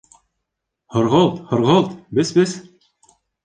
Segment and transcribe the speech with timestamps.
[0.95, 2.59] —Һорғолт, һорғолт, бес-бес!